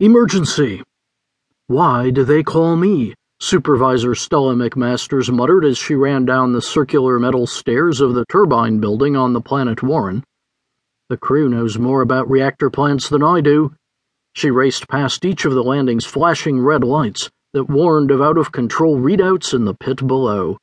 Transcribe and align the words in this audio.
Emergency! 0.00 0.80
Why 1.66 2.10
do 2.10 2.22
they 2.22 2.44
call 2.44 2.76
me? 2.76 3.14
Supervisor 3.40 4.14
Stella 4.14 4.54
McMasters 4.54 5.28
muttered 5.28 5.64
as 5.64 5.76
she 5.76 5.96
ran 5.96 6.24
down 6.24 6.52
the 6.52 6.62
circular 6.62 7.18
metal 7.18 7.48
stairs 7.48 8.00
of 8.00 8.14
the 8.14 8.24
turbine 8.30 8.78
building 8.78 9.16
on 9.16 9.32
the 9.32 9.40
planet 9.40 9.82
Warren. 9.82 10.22
The 11.08 11.16
crew 11.16 11.48
knows 11.48 11.80
more 11.80 12.00
about 12.00 12.30
reactor 12.30 12.70
plants 12.70 13.08
than 13.08 13.24
I 13.24 13.40
do. 13.40 13.74
She 14.34 14.52
raced 14.52 14.86
past 14.86 15.24
each 15.24 15.44
of 15.44 15.54
the 15.54 15.64
landing's 15.64 16.06
flashing 16.06 16.60
red 16.60 16.84
lights 16.84 17.28
that 17.52 17.64
warned 17.64 18.12
of 18.12 18.22
out 18.22 18.38
of 18.38 18.52
control 18.52 18.98
readouts 18.98 19.52
in 19.52 19.64
the 19.64 19.74
pit 19.74 20.06
below. 20.06 20.58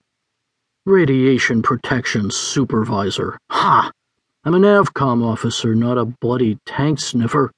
Radiation 0.86 1.62
protection 1.62 2.32
supervisor. 2.32 3.38
Ha! 3.52 3.92
I'm 4.46 4.56
a 4.56 4.60
NAVCOM 4.60 5.26
officer, 5.26 5.76
not 5.76 5.98
a 5.98 6.06
bloody 6.06 6.58
tank 6.66 7.02
sniffer. 7.02 7.52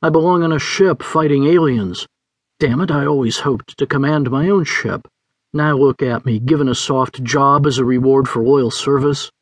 I 0.00 0.10
belong 0.10 0.44
on 0.44 0.52
a 0.52 0.60
ship 0.60 1.02
fighting 1.02 1.46
aliens. 1.46 2.06
Damn 2.60 2.80
it, 2.80 2.90
I 2.92 3.04
always 3.04 3.40
hoped 3.40 3.76
to 3.78 3.86
command 3.86 4.30
my 4.30 4.48
own 4.48 4.62
ship. 4.62 5.08
Now 5.52 5.76
look 5.76 6.02
at 6.02 6.24
me, 6.24 6.38
given 6.38 6.68
a 6.68 6.74
soft 6.76 7.24
job 7.24 7.66
as 7.66 7.78
a 7.78 7.84
reward 7.84 8.28
for 8.28 8.40
loyal 8.40 8.70
service. 8.70 9.32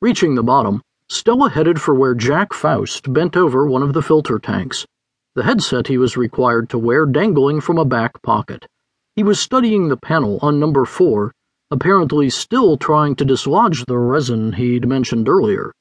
Reaching 0.00 0.34
the 0.34 0.42
bottom, 0.42 0.80
Stella 1.10 1.50
headed 1.50 1.78
for 1.78 1.94
where 1.94 2.14
Jack 2.14 2.54
Faust 2.54 3.12
bent 3.12 3.36
over 3.36 3.66
one 3.66 3.82
of 3.82 3.92
the 3.92 4.00
filter 4.00 4.38
tanks, 4.38 4.86
the 5.34 5.42
headset 5.42 5.88
he 5.88 5.98
was 5.98 6.16
required 6.16 6.70
to 6.70 6.78
wear 6.78 7.04
dangling 7.04 7.60
from 7.60 7.76
a 7.76 7.84
back 7.84 8.22
pocket. 8.22 8.66
He 9.14 9.22
was 9.22 9.38
studying 9.38 9.88
the 9.88 9.98
panel 9.98 10.38
on 10.40 10.58
number 10.58 10.86
four, 10.86 11.32
apparently 11.70 12.30
still 12.30 12.78
trying 12.78 13.14
to 13.16 13.26
dislodge 13.26 13.84
the 13.84 13.98
resin 13.98 14.54
he'd 14.54 14.88
mentioned 14.88 15.28
earlier. 15.28 15.74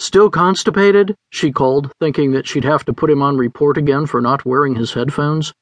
Still 0.00 0.30
constipated? 0.30 1.14
she 1.28 1.52
called, 1.52 1.92
thinking 2.00 2.32
that 2.32 2.48
she'd 2.48 2.64
have 2.64 2.86
to 2.86 2.92
put 2.94 3.10
him 3.10 3.20
on 3.20 3.36
report 3.36 3.76
again 3.76 4.06
for 4.06 4.22
not 4.22 4.46
wearing 4.46 4.74
his 4.74 4.94
headphones. 4.94 5.52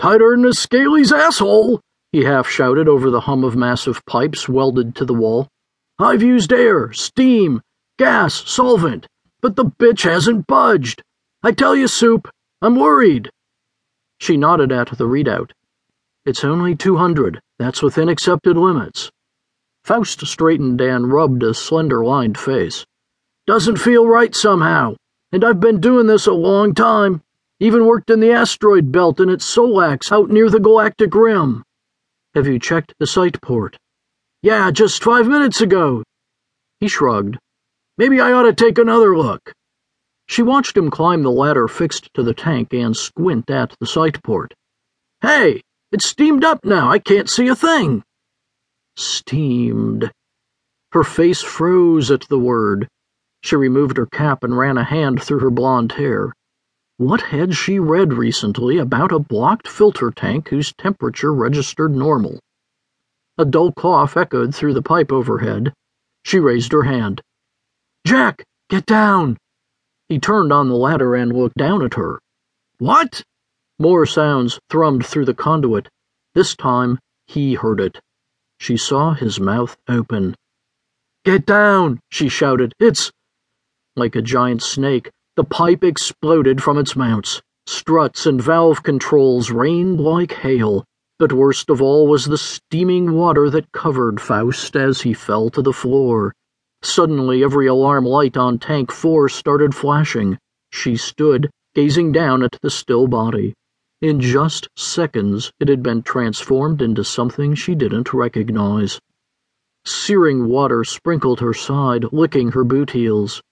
Tighter 0.00 0.32
than 0.32 0.44
a 0.44 0.52
Scaly's 0.52 1.12
asshole, 1.12 1.80
he 2.10 2.24
half 2.24 2.48
shouted 2.48 2.88
over 2.88 3.10
the 3.10 3.20
hum 3.20 3.44
of 3.44 3.54
massive 3.54 4.04
pipes 4.06 4.48
welded 4.48 4.96
to 4.96 5.04
the 5.04 5.14
wall. 5.14 5.46
I've 6.00 6.20
used 6.20 6.52
air, 6.52 6.92
steam, 6.92 7.62
gas, 7.96 8.42
solvent, 8.50 9.06
but 9.40 9.54
the 9.54 9.66
bitch 9.66 10.02
hasn't 10.02 10.48
budged. 10.48 11.04
I 11.44 11.52
tell 11.52 11.76
you, 11.76 11.86
Soup, 11.86 12.28
I'm 12.60 12.74
worried. 12.74 13.30
She 14.18 14.36
nodded 14.36 14.72
at 14.72 14.88
the 14.98 15.06
readout. 15.06 15.52
It's 16.26 16.42
only 16.42 16.74
200. 16.74 17.40
That's 17.60 17.82
within 17.82 18.08
accepted 18.08 18.56
limits. 18.56 19.12
Faust 19.84 20.26
straightened 20.26 20.80
and 20.80 21.12
rubbed 21.12 21.44
a 21.44 21.54
slender 21.54 22.04
lined 22.04 22.36
face. 22.36 22.84
Doesn't 23.50 23.78
feel 23.78 24.06
right 24.06 24.32
somehow, 24.32 24.94
and 25.32 25.44
I've 25.44 25.58
been 25.58 25.80
doing 25.80 26.06
this 26.06 26.28
a 26.28 26.32
long 26.32 26.72
time. 26.72 27.20
Even 27.58 27.84
worked 27.84 28.08
in 28.08 28.20
the 28.20 28.30
asteroid 28.30 28.92
belt 28.92 29.18
and 29.18 29.28
at 29.28 29.40
Solax 29.40 30.12
out 30.12 30.30
near 30.30 30.48
the 30.48 30.60
galactic 30.60 31.12
rim. 31.16 31.64
Have 32.36 32.46
you 32.46 32.60
checked 32.60 32.94
the 33.00 33.08
sight 33.08 33.42
port? 33.42 33.76
Yeah, 34.40 34.70
just 34.70 35.02
five 35.02 35.26
minutes 35.26 35.60
ago. 35.60 36.04
He 36.78 36.86
shrugged. 36.86 37.38
Maybe 37.98 38.20
I 38.20 38.30
ought 38.30 38.44
to 38.44 38.52
take 38.52 38.78
another 38.78 39.18
look. 39.18 39.52
She 40.28 40.42
watched 40.42 40.76
him 40.76 40.88
climb 40.88 41.24
the 41.24 41.32
ladder 41.32 41.66
fixed 41.66 42.08
to 42.14 42.22
the 42.22 42.34
tank 42.34 42.72
and 42.72 42.96
squint 42.96 43.50
at 43.50 43.74
the 43.80 43.86
sight 43.88 44.22
port. 44.22 44.54
Hey, 45.22 45.60
it's 45.90 46.06
steamed 46.06 46.44
up 46.44 46.64
now. 46.64 46.88
I 46.88 47.00
can't 47.00 47.28
see 47.28 47.48
a 47.48 47.56
thing. 47.56 48.04
Steamed. 48.96 50.12
Her 50.92 51.02
face 51.02 51.42
froze 51.42 52.12
at 52.12 52.28
the 52.28 52.38
word. 52.38 52.86
She 53.42 53.56
removed 53.56 53.96
her 53.96 54.06
cap 54.06 54.44
and 54.44 54.56
ran 54.56 54.78
a 54.78 54.84
hand 54.84 55.22
through 55.22 55.40
her 55.40 55.50
blonde 55.50 55.92
hair. 55.92 56.32
What 56.98 57.22
had 57.22 57.54
she 57.54 57.78
read 57.78 58.12
recently 58.12 58.76
about 58.76 59.12
a 59.12 59.18
blocked 59.18 59.66
filter 59.66 60.10
tank 60.10 60.48
whose 60.48 60.72
temperature 60.74 61.32
registered 61.32 61.94
normal? 61.94 62.38
A 63.38 63.44
dull 63.44 63.72
cough 63.72 64.16
echoed 64.16 64.54
through 64.54 64.74
the 64.74 64.82
pipe 64.82 65.10
overhead. 65.10 65.72
She 66.24 66.38
raised 66.38 66.72
her 66.72 66.82
hand. 66.82 67.22
Jack, 68.06 68.44
get 68.68 68.84
down! 68.84 69.38
He 70.08 70.18
turned 70.18 70.52
on 70.52 70.68
the 70.68 70.74
ladder 70.74 71.14
and 71.14 71.32
looked 71.32 71.56
down 71.56 71.82
at 71.82 71.94
her. 71.94 72.20
What? 72.78 73.22
More 73.78 74.04
sounds 74.04 74.60
thrummed 74.68 75.06
through 75.06 75.24
the 75.24 75.34
conduit. 75.34 75.88
This 76.34 76.54
time, 76.54 76.98
he 77.26 77.54
heard 77.54 77.80
it. 77.80 77.98
She 78.58 78.76
saw 78.76 79.14
his 79.14 79.40
mouth 79.40 79.76
open. 79.88 80.34
Get 81.24 81.46
down, 81.46 82.00
she 82.10 82.28
shouted. 82.28 82.74
It's. 82.78 83.10
Like 83.96 84.14
a 84.14 84.22
giant 84.22 84.62
snake, 84.62 85.10
the 85.36 85.44
pipe 85.44 85.82
exploded 85.82 86.62
from 86.62 86.78
its 86.78 86.94
mounts. 86.94 87.42
Struts 87.66 88.26
and 88.26 88.40
valve 88.40 88.82
controls 88.82 89.50
rained 89.50 90.00
like 90.00 90.32
hail, 90.32 90.84
but 91.18 91.32
worst 91.32 91.70
of 91.70 91.82
all 91.82 92.06
was 92.06 92.24
the 92.24 92.38
steaming 92.38 93.12
water 93.12 93.50
that 93.50 93.72
covered 93.72 94.20
Faust 94.20 94.76
as 94.76 95.02
he 95.02 95.12
fell 95.12 95.50
to 95.50 95.60
the 95.60 95.72
floor. 95.72 96.32
Suddenly, 96.82 97.44
every 97.44 97.66
alarm 97.66 98.04
light 98.06 98.36
on 98.36 98.58
Tank 98.58 98.90
4 98.90 99.28
started 99.28 99.74
flashing. 99.74 100.38
She 100.70 100.96
stood, 100.96 101.50
gazing 101.74 102.12
down 102.12 102.42
at 102.42 102.56
the 102.62 102.70
still 102.70 103.06
body. 103.06 103.54
In 104.00 104.20
just 104.20 104.68
seconds, 104.76 105.52
it 105.60 105.68
had 105.68 105.82
been 105.82 106.02
transformed 106.02 106.80
into 106.80 107.04
something 107.04 107.54
she 107.54 107.74
didn't 107.74 108.14
recognize. 108.14 108.98
Searing 109.84 110.48
water 110.48 110.84
sprinkled 110.84 111.40
her 111.40 111.52
side, 111.52 112.06
licking 112.12 112.52
her 112.52 112.64
boot 112.64 112.92
heels. 112.92 113.42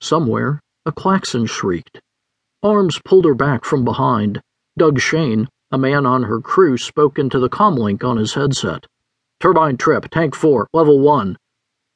Somewhere, 0.00 0.60
a 0.86 0.92
klaxon 0.92 1.46
shrieked. 1.46 2.00
Arms 2.62 3.00
pulled 3.04 3.24
her 3.24 3.34
back 3.34 3.64
from 3.64 3.84
behind. 3.84 4.40
Doug 4.78 5.00
Shane, 5.00 5.48
a 5.72 5.78
man 5.78 6.06
on 6.06 6.22
her 6.22 6.40
crew, 6.40 6.78
spoke 6.78 7.18
into 7.18 7.40
the 7.40 7.48
comlink 7.48 8.04
on 8.04 8.16
his 8.16 8.34
headset. 8.34 8.86
Turbine 9.40 9.76
trip, 9.76 10.08
tank 10.10 10.36
four, 10.36 10.68
level 10.72 11.00
one. 11.00 11.36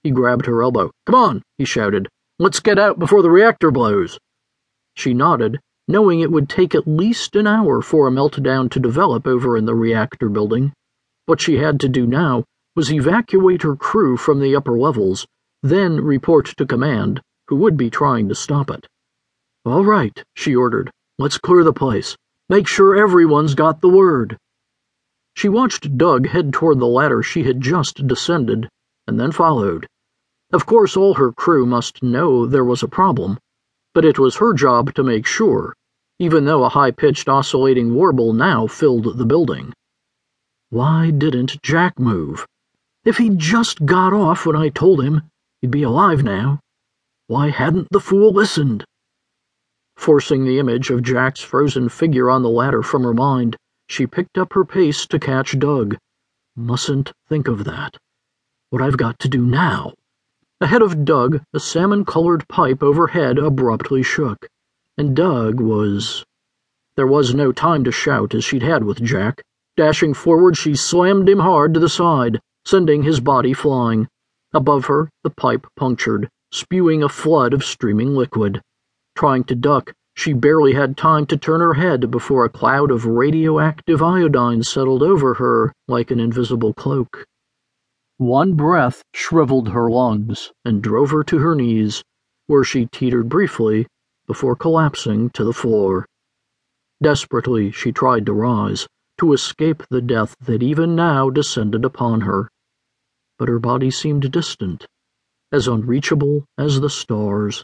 He 0.02 0.10
grabbed 0.10 0.46
her 0.46 0.62
elbow. 0.64 0.90
Come 1.06 1.14
on, 1.14 1.42
he 1.58 1.64
shouted. 1.64 2.08
Let's 2.40 2.58
get 2.58 2.76
out 2.76 2.98
before 2.98 3.22
the 3.22 3.30
reactor 3.30 3.70
blows. 3.70 4.18
She 4.96 5.14
nodded, 5.14 5.60
knowing 5.86 6.20
it 6.20 6.32
would 6.32 6.48
take 6.48 6.74
at 6.74 6.88
least 6.88 7.36
an 7.36 7.46
hour 7.46 7.80
for 7.82 8.08
a 8.08 8.10
meltdown 8.10 8.68
to 8.72 8.80
develop 8.80 9.28
over 9.28 9.56
in 9.56 9.64
the 9.64 9.76
reactor 9.76 10.28
building. 10.28 10.72
What 11.26 11.40
she 11.40 11.58
had 11.58 11.78
to 11.80 11.88
do 11.88 12.06
now 12.06 12.42
was 12.74 12.92
evacuate 12.92 13.62
her 13.62 13.76
crew 13.76 14.16
from 14.16 14.40
the 14.40 14.56
upper 14.56 14.76
levels, 14.76 15.24
then 15.62 16.00
report 16.00 16.46
to 16.56 16.66
command 16.66 17.22
who 17.52 17.56
would 17.56 17.76
be 17.76 17.90
trying 17.90 18.30
to 18.30 18.34
stop 18.34 18.70
it. 18.70 18.86
All 19.66 19.84
right, 19.84 20.24
she 20.34 20.56
ordered. 20.56 20.90
Let's 21.18 21.36
clear 21.36 21.64
the 21.64 21.72
place. 21.74 22.16
Make 22.48 22.66
sure 22.66 22.96
everyone's 22.96 23.54
got 23.54 23.82
the 23.82 23.90
word. 23.90 24.38
She 25.36 25.50
watched 25.50 25.98
Doug 25.98 26.28
head 26.28 26.54
toward 26.54 26.78
the 26.78 26.86
ladder 26.86 27.22
she 27.22 27.42
had 27.42 27.60
just 27.60 28.06
descended, 28.06 28.70
and 29.06 29.20
then 29.20 29.32
followed. 29.32 29.86
Of 30.50 30.64
course, 30.64 30.96
all 30.96 31.12
her 31.12 31.30
crew 31.30 31.66
must 31.66 32.02
know 32.02 32.46
there 32.46 32.64
was 32.64 32.82
a 32.82 32.88
problem, 32.88 33.38
but 33.92 34.06
it 34.06 34.18
was 34.18 34.36
her 34.36 34.54
job 34.54 34.94
to 34.94 35.04
make 35.04 35.26
sure, 35.26 35.74
even 36.18 36.46
though 36.46 36.64
a 36.64 36.70
high 36.70 36.90
pitched 36.90 37.28
oscillating 37.28 37.92
warble 37.92 38.32
now 38.32 38.66
filled 38.66 39.18
the 39.18 39.26
building. 39.26 39.74
Why 40.70 41.10
didn't 41.10 41.60
Jack 41.62 41.98
move? 41.98 42.46
If 43.04 43.18
he'd 43.18 43.38
just 43.38 43.84
got 43.84 44.14
off 44.14 44.46
when 44.46 44.56
I 44.56 44.70
told 44.70 45.04
him, 45.04 45.24
he'd 45.60 45.70
be 45.70 45.82
alive 45.82 46.24
now. 46.24 46.60
Why 47.28 47.50
hadn't 47.50 47.86
the 47.92 48.00
fool 48.00 48.32
listened? 48.32 48.84
Forcing 49.96 50.44
the 50.44 50.58
image 50.58 50.90
of 50.90 51.04
Jack's 51.04 51.40
frozen 51.40 51.88
figure 51.88 52.28
on 52.28 52.42
the 52.42 52.50
ladder 52.50 52.82
from 52.82 53.04
her 53.04 53.14
mind, 53.14 53.56
she 53.86 54.08
picked 54.08 54.36
up 54.36 54.54
her 54.54 54.64
pace 54.64 55.06
to 55.06 55.20
catch 55.20 55.56
Doug. 55.56 55.96
Mustn't 56.56 57.12
think 57.28 57.46
of 57.46 57.62
that. 57.62 57.96
What 58.70 58.82
I've 58.82 58.96
got 58.96 59.20
to 59.20 59.28
do 59.28 59.46
now. 59.46 59.92
Ahead 60.60 60.82
of 60.82 61.04
Doug, 61.04 61.40
a 61.54 61.60
salmon 61.60 62.04
colored 62.04 62.48
pipe 62.48 62.82
overhead 62.82 63.38
abruptly 63.38 64.02
shook, 64.02 64.48
and 64.98 65.14
Doug 65.14 65.60
was. 65.60 66.24
There 66.96 67.06
was 67.06 67.36
no 67.36 67.52
time 67.52 67.84
to 67.84 67.92
shout 67.92 68.34
as 68.34 68.44
she'd 68.44 68.64
had 68.64 68.82
with 68.82 69.00
Jack. 69.00 69.42
Dashing 69.76 70.12
forward, 70.12 70.56
she 70.56 70.74
slammed 70.74 71.28
him 71.28 71.38
hard 71.38 71.72
to 71.74 71.80
the 71.80 71.88
side, 71.88 72.40
sending 72.66 73.04
his 73.04 73.20
body 73.20 73.52
flying. 73.52 74.08
Above 74.52 74.86
her, 74.86 75.08
the 75.22 75.30
pipe 75.30 75.68
punctured 75.76 76.28
spewing 76.52 77.02
a 77.02 77.08
flood 77.08 77.54
of 77.54 77.64
streaming 77.64 78.14
liquid. 78.14 78.60
Trying 79.16 79.44
to 79.44 79.54
duck, 79.54 79.92
she 80.14 80.34
barely 80.34 80.74
had 80.74 80.96
time 80.96 81.24
to 81.26 81.36
turn 81.38 81.60
her 81.60 81.74
head 81.74 82.10
before 82.10 82.44
a 82.44 82.50
cloud 82.50 82.90
of 82.90 83.06
radioactive 83.06 84.02
iodine 84.02 84.62
settled 84.62 85.02
over 85.02 85.34
her 85.34 85.72
like 85.88 86.10
an 86.10 86.20
invisible 86.20 86.74
cloak. 86.74 87.24
One 88.18 88.54
breath 88.54 89.02
shriveled 89.14 89.70
her 89.70 89.90
lungs 89.90 90.52
and 90.64 90.82
drove 90.82 91.10
her 91.10 91.24
to 91.24 91.38
her 91.38 91.54
knees, 91.54 92.04
where 92.46 92.64
she 92.64 92.84
teetered 92.84 93.30
briefly 93.30 93.86
before 94.26 94.54
collapsing 94.54 95.30
to 95.30 95.44
the 95.44 95.54
floor. 95.54 96.06
Desperately, 97.02 97.70
she 97.70 97.92
tried 97.92 98.26
to 98.26 98.34
rise, 98.34 98.86
to 99.18 99.32
escape 99.32 99.82
the 99.88 100.02
death 100.02 100.36
that 100.40 100.62
even 100.62 100.94
now 100.94 101.30
descended 101.30 101.84
upon 101.84 102.20
her. 102.20 102.50
But 103.38 103.48
her 103.48 103.58
body 103.58 103.90
seemed 103.90 104.30
distant 104.30 104.86
as 105.52 105.68
unreachable 105.68 106.44
as 106.58 106.80
the 106.80 106.90
stars. 106.90 107.62